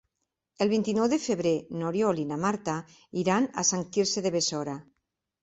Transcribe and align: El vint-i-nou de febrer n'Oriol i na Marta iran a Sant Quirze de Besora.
El 0.65 0.69
vint-i-nou 0.69 1.09
de 1.11 1.19
febrer 1.25 1.51
n'Oriol 1.81 2.21
i 2.23 2.25
na 2.31 2.39
Marta 2.47 2.79
iran 3.25 3.47
a 3.53 3.67
Sant 3.75 3.87
Quirze 3.93 4.27
de 4.29 4.35
Besora. 4.41 4.77